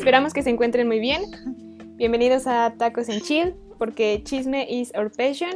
esperamos 0.00 0.32
que 0.32 0.42
se 0.42 0.48
encuentren 0.48 0.86
muy 0.86 0.98
bien. 0.98 1.20
Bienvenidos 1.96 2.46
a 2.46 2.72
Tacos 2.78 3.10
en 3.10 3.20
Chill, 3.20 3.54
porque 3.76 4.22
chisme 4.24 4.66
is 4.66 4.90
our 4.96 5.12
passion. 5.12 5.50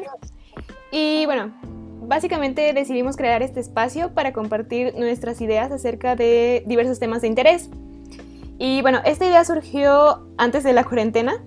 Y 0.93 1.25
bueno, 1.25 1.55
básicamente 2.03 2.75
decidimos 2.75 3.17
crear 3.17 3.43
este 3.43 3.61
espacio 3.61 4.13
para 4.13 4.35
compartir 4.35 4.93
nuestras 4.99 5.41
ideas 5.41 5.73
acerca 5.73 6.15
de 6.15 6.63
diversos 6.67 6.99
temas 6.99 7.23
de 7.23 7.29
interés. 7.29 7.71
Y 8.59 8.83
bueno, 8.83 9.01
esta 9.07 9.25
idea 9.25 9.43
surgió 9.47 10.29
antes 10.37 10.63
de 10.63 10.75
la 10.75 10.85
cuarentena, 10.85 11.43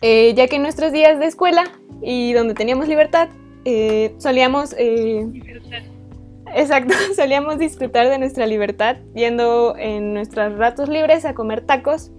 eh, 0.00 0.34
ya 0.36 0.46
que 0.46 0.56
en 0.56 0.62
nuestros 0.62 0.92
días 0.92 1.18
de 1.18 1.26
escuela 1.26 1.64
y 2.00 2.34
donde 2.34 2.54
teníamos 2.54 2.86
libertad, 2.86 3.30
eh, 3.64 4.14
solíamos... 4.18 4.76
Eh, 4.78 5.26
exacto, 6.54 6.94
solíamos 7.16 7.58
disfrutar 7.58 8.08
de 8.08 8.18
nuestra 8.18 8.46
libertad 8.46 8.96
yendo 9.14 9.76
en 9.76 10.14
nuestros 10.14 10.56
ratos 10.58 10.88
libres 10.88 11.24
a 11.24 11.34
comer 11.34 11.62
tacos. 11.62 12.10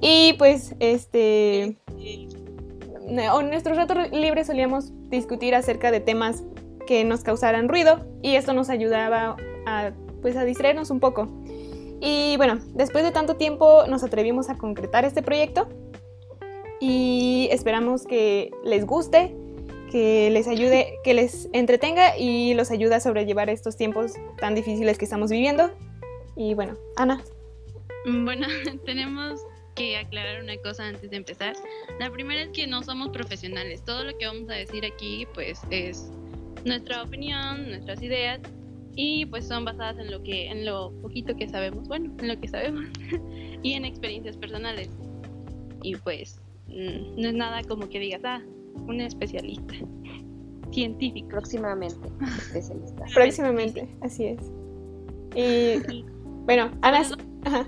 Y 0.00 0.34
pues, 0.34 0.74
este... 0.80 1.76
En 3.06 3.50
nuestros 3.50 3.76
ratos 3.76 4.10
libres 4.12 4.46
solíamos 4.46 4.92
discutir 5.10 5.54
acerca 5.54 5.90
de 5.90 6.00
temas 6.00 6.42
que 6.86 7.04
nos 7.04 7.22
causaran 7.22 7.68
ruido 7.68 8.06
y 8.22 8.36
esto 8.36 8.54
nos 8.54 8.70
ayudaba 8.70 9.36
a, 9.66 9.92
pues, 10.22 10.36
a 10.36 10.44
distraernos 10.44 10.90
un 10.90 11.00
poco. 11.00 11.28
Y 12.00 12.36
bueno, 12.36 12.58
después 12.74 13.04
de 13.04 13.12
tanto 13.12 13.36
tiempo 13.36 13.86
nos 13.88 14.02
atrevimos 14.04 14.48
a 14.50 14.58
concretar 14.58 15.04
este 15.04 15.22
proyecto 15.22 15.68
y 16.80 17.48
esperamos 17.50 18.04
que 18.04 18.50
les 18.64 18.84
guste, 18.84 19.34
que 19.94 20.28
les 20.28 20.48
ayude, 20.48 20.98
que 21.04 21.14
les 21.14 21.48
entretenga 21.52 22.18
y 22.18 22.54
los 22.54 22.72
ayude 22.72 22.96
a 22.96 23.00
sobrellevar 23.00 23.48
estos 23.48 23.76
tiempos 23.76 24.14
tan 24.38 24.56
difíciles 24.56 24.98
que 24.98 25.04
estamos 25.04 25.30
viviendo. 25.30 25.70
Y 26.34 26.54
bueno, 26.54 26.76
Ana. 26.96 27.22
Bueno, 28.04 28.48
tenemos 28.84 29.40
que 29.76 29.96
aclarar 29.96 30.42
una 30.42 30.56
cosa 30.56 30.88
antes 30.88 31.10
de 31.10 31.16
empezar. 31.16 31.54
La 32.00 32.10
primera 32.10 32.42
es 32.42 32.48
que 32.48 32.66
no 32.66 32.82
somos 32.82 33.10
profesionales. 33.10 33.84
Todo 33.84 34.02
lo 34.02 34.18
que 34.18 34.26
vamos 34.26 34.50
a 34.50 34.54
decir 34.54 34.84
aquí 34.84 35.28
pues 35.32 35.60
es 35.70 36.10
nuestra 36.64 37.04
opinión, 37.04 37.68
nuestras 37.68 38.02
ideas 38.02 38.40
y 38.96 39.26
pues 39.26 39.46
son 39.46 39.64
basadas 39.64 39.96
en 40.00 40.10
lo 40.10 40.24
que 40.24 40.48
en 40.48 40.66
lo 40.66 40.90
poquito 41.02 41.36
que 41.36 41.48
sabemos, 41.48 41.86
bueno, 41.86 42.12
en 42.18 42.26
lo 42.26 42.40
que 42.40 42.48
sabemos 42.48 42.86
y 43.62 43.74
en 43.74 43.84
experiencias 43.84 44.36
personales. 44.36 44.90
Y 45.84 45.94
pues 45.94 46.40
mm, 46.66 47.20
no 47.20 47.28
es 47.28 47.34
nada 47.34 47.62
como 47.62 47.88
que 47.88 48.00
digas, 48.00 48.22
ah, 48.24 48.42
un 48.74 49.00
especialista 49.00 49.74
científico. 50.72 51.28
Próximamente, 51.28 52.08
especialista. 52.38 53.04
Próximamente, 53.14 53.88
así 54.02 54.26
es. 54.26 54.40
Y 55.36 56.04
bueno, 56.44 56.70
Ana, 56.82 57.02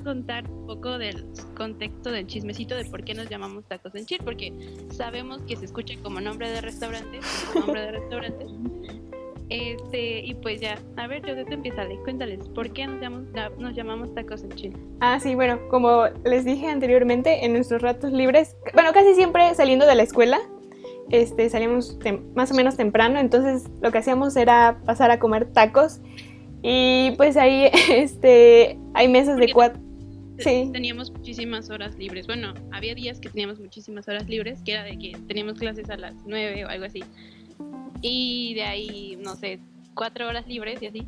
contar 0.05 0.51
un 0.51 0.67
poco 0.67 0.99
del 0.99 1.27
contexto 1.57 2.11
del 2.11 2.27
chismecito 2.27 2.75
de 2.75 2.85
por 2.85 3.05
qué 3.05 3.15
nos 3.15 3.29
llamamos 3.29 3.65
tacos 3.65 3.95
en 3.95 4.07
chile, 4.07 4.23
porque 4.25 4.53
sabemos 4.91 5.41
que 5.43 5.57
se 5.57 5.65
escucha 5.65 5.95
como 6.03 6.21
nombre 6.21 6.51
de 6.51 6.61
restaurante, 6.61 7.21
nombre 7.55 7.81
de 7.81 7.93
restaurante. 7.93 8.47
Este, 9.49 10.21
y 10.21 10.35
pues 10.35 10.61
ya, 10.61 10.77
a 10.97 11.07
ver, 11.07 11.25
yo 11.25 11.45
te 11.45 11.55
empieza, 11.55 11.87
cuéntales, 12.03 12.49
¿por 12.49 12.73
qué 12.73 12.87
nos 12.87 13.01
llamamos, 13.01 13.29
nos 13.59 13.77
llamamos 13.77 14.13
tacos 14.15 14.43
en 14.43 14.51
chile? 14.51 14.77
Ah, 15.01 15.21
sí, 15.21 15.37
bueno, 15.37 15.61
como 15.71 16.07
les 16.25 16.45
dije 16.45 16.67
anteriormente, 16.67 17.45
en 17.45 17.53
nuestros 17.53 17.81
ratos 17.81 18.13
libres, 18.13 18.57
bueno, 18.75 18.93
casi 18.93 19.15
siempre 19.15 19.55
saliendo 19.55 19.87
de 19.87 19.95
la 19.95 20.03
escuela, 20.03 20.41
este, 21.11 21.49
salíamos 21.51 21.99
más 22.35 22.51
o 22.51 22.55
menos 22.55 22.77
temprano, 22.77 23.19
entonces 23.19 23.71
lo 23.81 23.93
que 23.93 23.99
hacíamos 23.99 24.37
era 24.37 24.81
pasar 24.85 25.11
a 25.11 25.19
comer 25.19 25.47
tacos 25.53 26.01
y 26.63 27.13
pues 27.17 27.37
ahí 27.37 27.71
este, 27.91 28.79
hay 28.95 29.09
mesas 29.09 29.39
de 29.39 29.53
cuatro. 29.53 29.81
Sí. 30.39 30.69
Teníamos 30.73 31.11
muchísimas 31.11 31.71
horas 31.71 31.97
libres. 31.97 32.27
Bueno, 32.27 32.53
había 32.71 32.95
días 32.95 33.21
que 33.21 33.31
teníamos 33.31 33.59
muchísimas 33.59 34.07
horas 34.07 34.29
libres, 34.29 34.61
que 34.65 34.73
era 34.73 34.85
de 34.85 34.99
que 34.99 35.17
teníamos 35.27 35.59
clases 35.59 35.89
a 35.89 35.97
las 35.97 36.15
nueve 36.27 36.65
o 36.65 36.69
algo 36.69 36.85
así. 36.85 37.03
Y 38.03 38.53
de 38.55 38.63
ahí, 38.65 39.19
no 39.23 39.35
sé, 39.37 39.61
cuatro 39.95 40.29
horas 40.29 40.47
libres 40.47 40.83
y 40.83 40.87
así. 40.87 41.07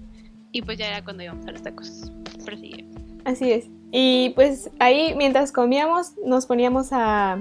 Y 0.52 0.62
pues 0.62 0.78
ya 0.78 0.88
era 0.88 1.04
cuando 1.04 1.24
íbamos 1.24 1.46
a 1.46 1.52
los 1.52 1.62
tacos. 1.62 2.10
Prosigue. 2.44 2.86
Así 3.24 3.52
es. 3.52 3.66
Y 3.90 4.30
pues 4.34 4.70
ahí, 4.78 5.14
mientras 5.14 5.52
comíamos, 5.52 6.14
nos 6.24 6.46
poníamos 6.46 6.88
a, 6.92 7.38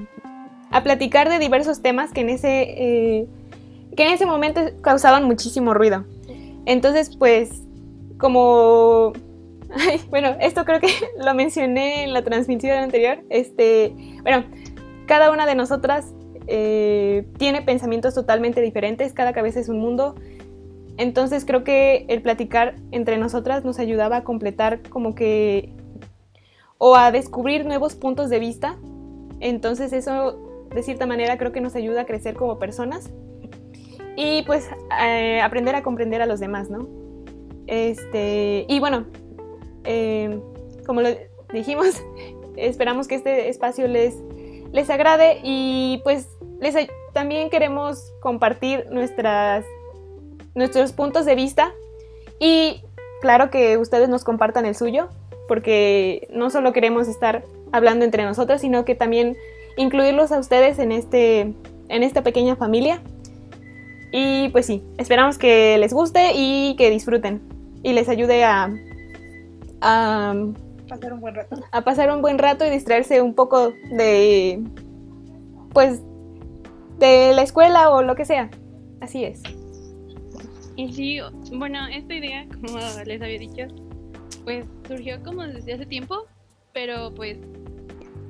a 0.71 0.83
platicar 0.83 1.29
de 1.29 1.39
diversos 1.39 1.81
temas 1.81 2.11
que 2.11 2.21
en 2.21 2.29
ese, 2.29 2.63
eh, 2.63 3.27
que 3.95 4.03
en 4.03 4.13
ese 4.13 4.25
momento 4.25 4.61
causaban 4.81 5.23
muchísimo 5.23 5.73
ruido. 5.73 6.05
Entonces, 6.65 7.15
pues 7.15 7.63
como 8.17 9.13
bueno, 10.09 10.35
esto 10.39 10.65
creo 10.65 10.79
que 10.79 10.89
lo 11.23 11.33
mencioné 11.33 12.03
en 12.03 12.13
la 12.13 12.23
transmisión 12.23 12.77
anterior. 12.77 13.19
Este, 13.29 13.93
bueno, 14.21 14.45
cada 15.05 15.31
una 15.31 15.45
de 15.45 15.55
nosotras 15.55 16.13
eh, 16.47 17.25
tiene 17.37 17.61
pensamientos 17.61 18.13
totalmente 18.13 18.61
diferentes, 18.61 19.13
cada 19.13 19.33
cabeza 19.33 19.59
es 19.59 19.69
un 19.69 19.79
mundo. 19.79 20.15
Entonces 20.97 21.45
creo 21.45 21.63
que 21.63 22.05
el 22.09 22.21
platicar 22.21 22.75
entre 22.91 23.17
nosotras 23.17 23.63
nos 23.63 23.77
ayudaba 23.77 24.17
a 24.17 24.23
completar 24.23 24.81
como 24.89 25.13
que 25.13 25.73
o 26.79 26.95
a 26.95 27.11
descubrir 27.11 27.65
nuevos 27.65 27.95
puntos 27.95 28.29
de 28.29 28.39
vista. 28.39 28.77
Entonces 29.39 29.93
eso 29.93 30.46
de 30.73 30.83
cierta 30.83 31.05
manera 31.05 31.37
creo 31.37 31.51
que 31.51 31.61
nos 31.61 31.75
ayuda 31.75 32.01
a 32.01 32.05
crecer 32.05 32.35
como 32.35 32.59
personas 32.59 33.09
y 34.15 34.41
pues 34.43 34.67
eh, 35.01 35.41
aprender 35.41 35.75
a 35.75 35.83
comprender 35.83 36.21
a 36.21 36.25
los 36.25 36.39
demás, 36.39 36.69
¿no? 36.69 36.87
Este, 37.67 38.65
y 38.67 38.79
bueno, 38.79 39.05
eh, 39.83 40.39
como 40.85 41.01
lo 41.01 41.09
dijimos, 41.53 42.01
esperamos 42.55 43.07
que 43.07 43.15
este 43.15 43.49
espacio 43.49 43.87
les, 43.87 44.15
les 44.71 44.89
agrade 44.89 45.39
y 45.43 46.01
pues 46.03 46.27
les, 46.59 46.75
también 47.13 47.49
queremos 47.49 48.11
compartir 48.21 48.85
nuestras, 48.91 49.65
nuestros 50.55 50.93
puntos 50.93 51.25
de 51.25 51.35
vista 51.35 51.71
y 52.39 52.81
claro 53.21 53.49
que 53.49 53.77
ustedes 53.77 54.09
nos 54.09 54.23
compartan 54.23 54.65
el 54.65 54.75
suyo, 54.75 55.09
porque 55.47 56.27
no 56.31 56.49
solo 56.49 56.73
queremos 56.73 57.07
estar 57.07 57.43
hablando 57.71 58.05
entre 58.05 58.23
nosotros, 58.25 58.61
sino 58.61 58.85
que 58.85 58.95
también 58.95 59.37
incluirlos 59.77 60.31
a 60.31 60.39
ustedes 60.39 60.79
en, 60.79 60.91
este, 60.91 61.53
en 61.89 62.03
esta 62.03 62.23
pequeña 62.23 62.55
familia. 62.55 63.01
Y 64.11 64.49
pues 64.49 64.65
sí, 64.65 64.83
esperamos 64.97 65.37
que 65.37 65.77
les 65.77 65.93
guste 65.93 66.31
y 66.35 66.75
que 66.77 66.89
disfruten 66.89 67.41
y 67.83 67.93
les 67.93 68.09
ayude 68.09 68.43
a, 68.43 68.69
a 69.81 70.35
pasar 70.87 71.13
un 71.13 71.21
buen 71.21 71.35
rato. 71.35 71.55
A 71.71 71.81
pasar 71.81 72.11
un 72.11 72.21
buen 72.21 72.37
rato 72.37 72.65
y 72.65 72.69
distraerse 72.69 73.21
un 73.21 73.33
poco 73.33 73.73
de 73.91 74.63
pues 75.73 76.01
de 76.97 77.33
la 77.35 77.43
escuela 77.43 77.91
o 77.91 78.01
lo 78.01 78.15
que 78.15 78.25
sea. 78.25 78.49
Así 79.01 79.23
es. 79.23 79.41
Y 80.75 80.93
sí, 80.93 81.19
bueno, 81.53 81.87
esta 81.87 82.13
idea, 82.13 82.45
como 82.49 82.77
les 83.05 83.21
había 83.21 83.39
dicho, 83.39 83.63
pues 84.43 84.65
surgió 84.87 85.21
como 85.23 85.43
desde 85.43 85.73
hace 85.73 85.85
tiempo, 85.85 86.25
pero 86.73 87.13
pues 87.13 87.37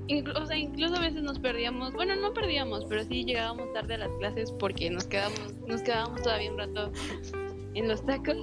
incluso, 0.07 0.53
incluso 0.53 0.95
a 0.95 1.01
veces 1.01 1.23
nos 1.23 1.39
perdíamos, 1.39 1.93
bueno, 1.93 2.15
no 2.15 2.33
perdíamos, 2.33 2.85
pero 2.85 3.03
sí 3.03 3.25
llegábamos 3.25 3.71
tarde 3.73 3.95
a 3.95 3.97
las 3.99 4.11
clases 4.19 4.51
porque 4.51 4.89
nos 4.89 5.05
quedábamos, 5.05 5.53
nos 5.67 5.81
quedábamos 5.81 6.21
todavía 6.21 6.51
un 6.51 6.57
rato 6.57 6.91
en 7.73 7.87
los 7.87 8.05
tacos. 8.05 8.37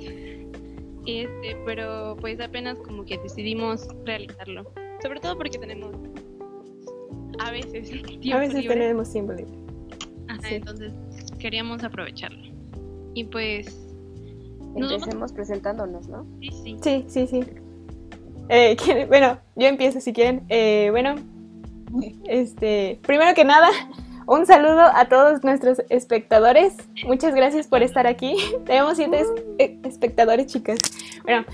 Este, 1.07 1.57
pero 1.67 2.17
pues 2.19 2.41
apenas 2.41 2.79
como 2.79 3.05
que 3.05 3.19
decidimos 3.19 3.87
realizarlo. 4.05 4.73
Sobre 5.03 5.21
todo 5.21 5.37
porque 5.37 5.59
tenemos 5.59 5.95
a 7.39 7.51
veces 7.51 7.91
tiempo 7.91 8.37
A 8.37 8.41
veces 8.41 8.67
tenemos 8.67 9.13
tiempo 9.13 9.33
libre. 9.33 9.53
Ajá, 10.29 10.49
entonces 10.49 10.93
queríamos 11.39 11.85
aprovecharlo. 11.85 12.43
Y 13.13 13.25
pues 13.25 13.94
empecemos 14.77 15.33
presentándonos, 15.33 16.09
¿no? 16.09 16.27
Sí, 16.41 16.50
sí. 16.50 16.77
Sí, 16.83 17.05
sí, 17.09 17.27
sí. 17.27 17.44
Eh, 18.49 18.77
bueno, 19.09 19.38
yo 19.56 19.67
empiezo 19.69 20.00
si 20.00 20.12
quieren. 20.12 20.44
Eh, 20.49 20.88
bueno, 20.91 21.17
este, 22.25 22.99
primero 23.02 23.35
que 23.35 23.44
nada, 23.44 23.69
un 24.26 24.46
saludo 24.46 24.82
a 24.94 25.06
todos 25.08 25.44
nuestros 25.44 25.82
espectadores. 25.91 26.75
Muchas 27.06 27.35
gracias 27.35 27.67
por 27.67 27.82
estar 27.82 28.06
aquí. 28.06 28.37
Tenemos 28.64 28.96
siete 28.96 29.23
espectadores, 29.85 30.46
chicas. 30.46 30.79
Bueno, 31.25 31.44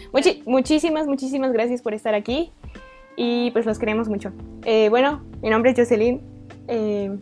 muchísimas, 0.47 1.07
muchísimas 1.07 1.53
gracias 1.53 1.83
por 1.83 1.95
estar 1.95 2.15
aquí. 2.15 2.53
Y 3.17 3.51
pues 3.51 3.67
los 3.67 3.79
queremos 3.79 4.09
mucho. 4.09 4.33
Eh, 4.65 4.89
bueno, 4.89 5.23
mi 5.43 5.51
nombre 5.51 5.73
es 5.73 5.79
Jocelyn. 5.79 6.21
Eh, 6.69 7.17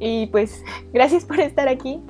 y 0.00 0.26
pues 0.26 0.62
gracias 0.92 1.24
por 1.24 1.40
estar 1.40 1.68
aquí. 1.68 2.00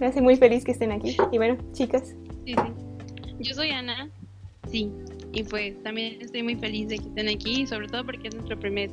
Me 0.00 0.06
hace 0.06 0.22
muy 0.22 0.36
feliz 0.36 0.64
que 0.64 0.72
estén 0.72 0.92
aquí. 0.92 1.16
Y 1.30 1.36
bueno, 1.36 1.58
chicas. 1.72 2.14
Sí, 2.46 2.54
sí. 2.54 3.34
Yo 3.38 3.54
soy 3.54 3.70
Ana. 3.70 4.08
Sí. 4.70 4.90
Y 5.32 5.44
pues 5.44 5.80
también 5.82 6.20
estoy 6.20 6.42
muy 6.42 6.56
feliz 6.56 6.88
de 6.88 6.98
que 6.98 7.08
estén 7.08 7.28
aquí. 7.28 7.66
Sobre 7.66 7.88
todo 7.88 8.04
porque 8.04 8.28
es 8.28 8.34
nuestro 8.34 8.58
primer, 8.58 8.90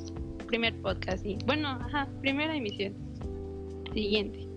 primer 0.47 0.75
podcast. 0.81 1.25
Y 1.25 1.37
bueno, 1.45 1.69
ajá, 1.69 2.07
primera 2.21 2.55
emisión. 2.55 2.93
Siguiente. 3.93 4.47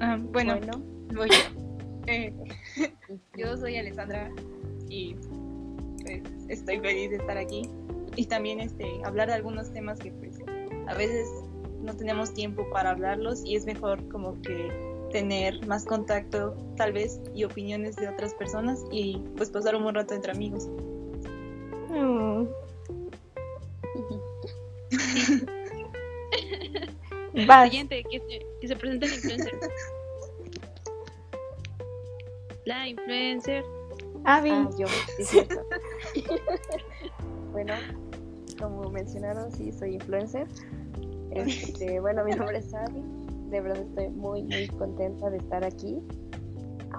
Ah, 0.00 0.18
bueno, 0.32 0.58
voy 1.14 1.28
yo. 1.28 1.60
Eh, 2.06 2.32
yo 3.36 3.56
soy 3.56 3.76
Alessandra 3.76 4.30
y 4.88 5.14
pues 6.02 6.22
estoy 6.48 6.80
feliz 6.80 7.10
de 7.10 7.16
estar 7.16 7.36
aquí 7.36 7.68
y 8.16 8.24
también 8.26 8.60
este 8.60 8.86
hablar 9.04 9.28
de 9.28 9.34
algunos 9.34 9.72
temas 9.72 9.98
que 9.98 10.10
pues 10.12 10.38
a 10.88 10.94
veces 10.94 11.28
no 11.82 11.94
tenemos 11.94 12.32
tiempo 12.32 12.68
para 12.72 12.90
hablarlos 12.90 13.44
y 13.44 13.56
es 13.56 13.66
mejor 13.66 14.06
como 14.08 14.40
que 14.42 14.70
tener 15.12 15.66
más 15.66 15.84
contacto 15.84 16.56
tal 16.76 16.92
vez 16.92 17.20
y 17.34 17.44
opiniones 17.44 17.96
de 17.96 18.08
otras 18.08 18.34
personas 18.34 18.84
y 18.90 19.18
pues 19.36 19.50
pasar 19.50 19.74
un 19.74 19.82
buen 19.82 19.94
rato 19.94 20.14
entre 20.14 20.32
amigos. 20.32 20.68
Mm. 27.32 27.46
Vas. 27.46 27.70
Siguiente, 27.70 28.02
que 28.10 28.18
se, 28.18 28.46
que 28.60 28.68
se 28.68 28.76
presente 28.76 29.06
la 29.06 29.14
influencer. 29.14 29.60
La 32.64 32.88
influencer. 32.88 33.64
Avi. 34.24 34.50
Ah, 34.50 34.70
yo, 34.78 34.86
sí, 35.16 35.24
cierto. 35.24 35.62
bueno, 37.52 37.74
como 38.58 38.90
mencionaron, 38.90 39.50
sí, 39.52 39.72
soy 39.72 39.94
influencer. 39.94 40.46
Este, 41.30 42.00
bueno, 42.00 42.24
mi 42.24 42.32
nombre 42.32 42.58
es 42.58 42.74
Abby. 42.74 43.02
De 43.50 43.60
verdad 43.60 43.82
estoy 43.82 44.08
muy, 44.10 44.42
muy 44.42 44.68
contenta 44.68 45.30
de 45.30 45.38
estar 45.38 45.64
aquí. 45.64 45.98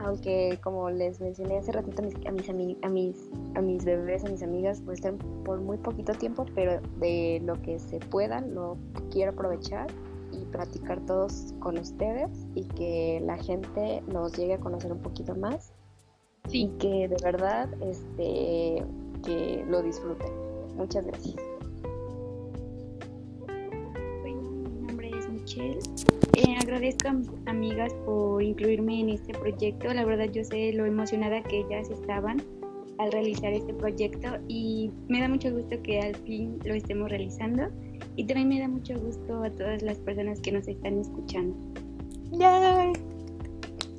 Aunque, 0.04 0.60
como 0.64 0.90
les 0.90 1.22
mencioné 1.22 1.58
hace 1.58 1.72
ratito 1.72 2.02
a 2.02 2.06
mis, 2.06 2.16
a 2.26 2.32
mis, 2.32 2.50
a 2.82 2.90
mis, 2.90 3.30
a 3.56 3.62
mis 3.62 3.86
bebés, 3.86 4.26
a 4.26 4.30
mis 4.30 4.42
amigas, 4.42 4.82
pues 4.84 5.00
están 5.00 5.18
por 5.44 5.60
muy 5.60 5.78
poquito 5.78 6.14
tiempo, 6.14 6.46
pero 6.56 6.82
de 7.00 7.42
lo 7.44 7.62
que 7.62 7.78
se 7.80 8.00
pueda, 8.00 8.42
lo 8.42 8.78
quiero 9.12 9.32
aprovechar 9.32 9.88
y 10.32 10.46
platicar 10.46 11.00
todos 11.06 11.54
con 11.60 11.78
ustedes 11.78 12.30
y 12.56 12.64
que 12.64 13.22
la 13.24 13.38
gente 13.38 14.02
nos 14.08 14.34
llegue 14.38 14.56
a 14.56 14.60
conocer 14.60 14.92
un 14.92 15.00
poquito 15.00 15.36
más 15.36 15.74
y 16.48 16.50
Sí, 16.50 16.72
que 16.80 17.08
de 17.08 17.18
verdad 17.24 17.70
este 17.82 18.84
que 19.24 19.64
lo 19.68 19.82
disfruten. 19.84 20.32
Muchas 20.76 21.06
gracias. 21.06 21.51
Michelle. 25.56 25.80
Eh, 26.38 26.56
agradezco 26.62 27.10
a 27.10 27.14
mis 27.14 27.30
amigas 27.46 27.94
por 28.06 28.42
incluirme 28.42 29.02
en 29.02 29.10
este 29.10 29.34
proyecto. 29.34 29.94
La 29.94 30.06
verdad 30.06 30.32
yo 30.32 30.44
sé 30.44 30.74
lo 30.74 30.86
emocionada 30.86 31.44
que 31.44 31.60
ellas 31.60 31.90
estaban 31.90 32.42
al 33.00 33.12
realizar 33.12 33.52
este 33.54 33.74
proyecto 33.74 34.38
y 34.48 34.92
me 35.08 35.20
da 35.20 35.28
mucho 35.28 35.52
gusto 35.52 35.82
que 35.82 36.00
al 36.00 36.16
fin 36.16 36.60
lo 36.64 36.74
estemos 36.74 37.10
realizando 37.10 37.70
y 38.16 38.26
también 38.26 38.50
me 38.50 38.60
da 38.60 38.68
mucho 38.68 39.00
gusto 39.00 39.44
a 39.44 39.50
todas 39.50 39.82
las 39.82 39.98
personas 40.00 40.40
que 40.40 40.52
nos 40.52 40.68
están 40.68 41.00
escuchando. 41.00 41.56
Yay. 42.32 42.94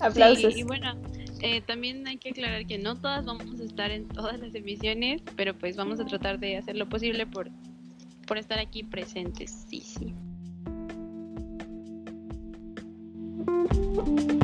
Aplausos. 0.01 0.55
Sí, 0.55 0.61
y 0.61 0.63
bueno, 0.63 0.95
eh, 1.41 1.61
también 1.63 2.07
hay 2.07 2.17
que 2.17 2.31
aclarar 2.31 2.67
que 2.67 2.79
no 2.79 2.97
todas 2.97 3.25
vamos 3.25 3.61
a 3.61 3.65
estar 3.65 3.91
en 3.91 4.07
todas 4.09 4.39
las 4.41 4.55
emisiones, 4.55 5.23
pero 5.37 5.57
pues 5.59 5.77
vamos 5.77 6.01
a 6.01 6.05
tratar 6.07 6.39
de 6.39 6.57
hacer 6.57 6.77
lo 6.77 6.89
posible 6.89 7.27
por, 7.27 7.51
por 8.27 8.39
estar 8.39 8.59
aquí 8.59 8.85
presentes. 8.85 9.67
Sí, 9.69 9.81
sí. 9.81 10.15
thank 13.95 14.33
you 14.33 14.42